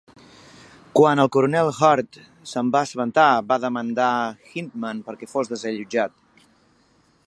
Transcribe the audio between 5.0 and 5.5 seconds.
perquè